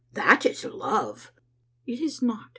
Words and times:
That 0.13 0.47
is 0.47 0.65
love. 0.65 1.31
""It 1.85 1.99
is 1.99 2.23
not. 2.23 2.47